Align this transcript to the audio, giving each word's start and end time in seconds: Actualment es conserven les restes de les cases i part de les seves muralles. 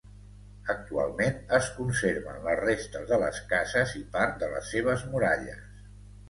Actualment 0.73 1.35
es 1.57 1.67
conserven 1.75 2.39
les 2.47 2.57
restes 2.61 3.05
de 3.11 3.19
les 3.25 3.43
cases 3.53 3.95
i 4.01 4.03
part 4.17 4.41
de 4.45 4.51
les 4.55 4.73
seves 4.75 5.05
muralles. 5.13 5.87